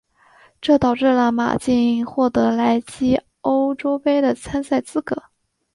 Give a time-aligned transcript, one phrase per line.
[0.59, 5.25] 这导致了马竞获得来季欧洲杯的参赛资格。